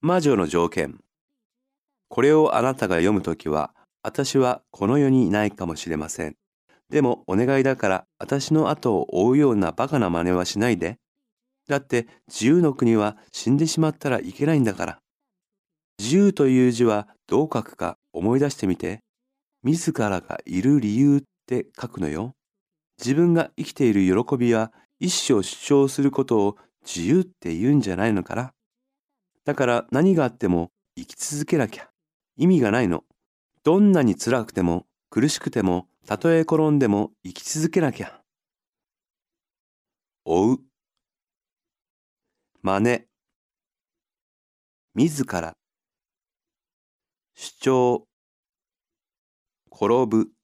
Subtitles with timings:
[0.00, 1.00] 魔女の条件。
[2.08, 6.36] これをあなたが読むときは、私はこの世にいないかもしれません。
[6.88, 10.98] でもお願いだから私の後を追うようなバカな真似はしないで。
[11.66, 14.98] だって自由の国は死んでしまったらいけないんだから。
[15.98, 19.00] 自由という字はどう書くか思い出してみて。
[19.64, 22.34] 自らがいる理由って書くのよ。
[22.98, 26.56] 自分が生きている喜びは一生主張することを
[26.86, 28.54] 自由って言うんじゃないのから。
[29.48, 31.88] だから何があっても生き続けなきゃ。
[32.36, 33.04] 意味がないの。
[33.64, 38.20] どんなに辛くても苦しくてもたとえ転んでも生き続けなきゃ。
[40.26, 40.58] 追う。
[42.60, 43.06] 真似。
[44.94, 45.56] 自ら。
[47.34, 48.06] 主張。
[49.72, 50.37] 転ぶ。